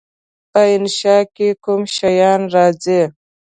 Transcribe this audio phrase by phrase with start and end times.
[0.51, 3.01] په انشأ کې کوم شیان راځي؟